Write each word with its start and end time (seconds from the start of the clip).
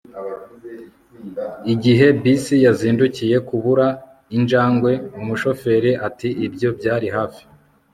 igihe 1.73 2.07
bisi 2.21 2.55
yazindukiye 2.65 3.37
kubura 3.47 3.87
injangwe, 4.37 4.91
umushoferi 5.19 5.91
ati 6.07 6.29
ibyo 6.45 6.69
byari 6.77 7.07
hafi 7.17 7.43